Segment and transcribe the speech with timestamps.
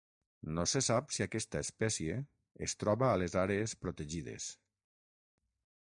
[0.53, 2.17] No se sap si aquesta espècie
[2.69, 4.49] es troba a les àrees protegides.